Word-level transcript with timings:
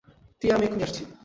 টিয়া- 0.41 0.53
আমি 0.55 0.65
এক্ষুনি 0.65 0.83
আসছি। 0.83 1.03